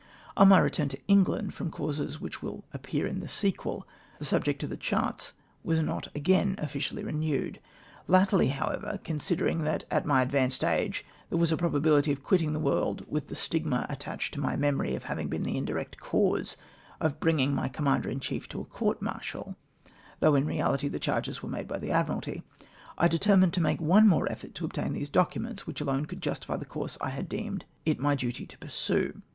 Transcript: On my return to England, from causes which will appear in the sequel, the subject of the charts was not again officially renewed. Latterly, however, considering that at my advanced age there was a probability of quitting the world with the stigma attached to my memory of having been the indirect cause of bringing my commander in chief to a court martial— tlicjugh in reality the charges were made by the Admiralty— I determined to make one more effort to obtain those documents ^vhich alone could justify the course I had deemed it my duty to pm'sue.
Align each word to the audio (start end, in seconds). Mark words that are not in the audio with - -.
On 0.35 0.47
my 0.47 0.57
return 0.57 0.89
to 0.89 1.05
England, 1.07 1.53
from 1.53 1.69
causes 1.69 2.19
which 2.19 2.41
will 2.41 2.63
appear 2.73 3.05
in 3.05 3.19
the 3.19 3.27
sequel, 3.29 3.87
the 4.17 4.25
subject 4.25 4.63
of 4.63 4.71
the 4.71 4.75
charts 4.75 5.33
was 5.63 5.79
not 5.81 6.07
again 6.15 6.55
officially 6.57 7.03
renewed. 7.03 7.59
Latterly, 8.07 8.47
however, 8.47 8.99
considering 9.03 9.59
that 9.59 9.83
at 9.91 10.07
my 10.07 10.23
advanced 10.23 10.63
age 10.63 11.05
there 11.29 11.37
was 11.37 11.51
a 11.51 11.55
probability 11.55 12.11
of 12.11 12.23
quitting 12.23 12.51
the 12.53 12.59
world 12.59 13.05
with 13.11 13.27
the 13.27 13.35
stigma 13.35 13.85
attached 13.89 14.33
to 14.33 14.39
my 14.39 14.55
memory 14.55 14.95
of 14.95 15.03
having 15.03 15.27
been 15.27 15.43
the 15.43 15.55
indirect 15.55 15.99
cause 15.99 16.57
of 16.99 17.19
bringing 17.19 17.53
my 17.53 17.67
commander 17.67 18.09
in 18.09 18.19
chief 18.19 18.49
to 18.49 18.59
a 18.59 18.65
court 18.65 19.03
martial— 19.03 19.55
tlicjugh 20.19 20.35
in 20.35 20.47
reality 20.47 20.87
the 20.87 20.97
charges 20.99 21.43
were 21.43 21.47
made 21.49 21.67
by 21.67 21.77
the 21.77 21.91
Admiralty— 21.91 22.41
I 22.97 23.07
determined 23.07 23.53
to 23.53 23.61
make 23.61 23.79
one 23.79 24.07
more 24.07 24.27
effort 24.31 24.55
to 24.55 24.65
obtain 24.65 24.93
those 24.93 25.11
documents 25.11 25.61
^vhich 25.65 25.79
alone 25.79 26.07
could 26.07 26.23
justify 26.23 26.57
the 26.57 26.65
course 26.65 26.97
I 27.01 27.09
had 27.11 27.29
deemed 27.29 27.65
it 27.85 27.99
my 27.99 28.15
duty 28.15 28.47
to 28.47 28.57
pm'sue. 28.57 29.21